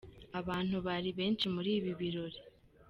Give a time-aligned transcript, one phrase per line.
[0.39, 2.39] Abantu bari benshi muri ibi birori.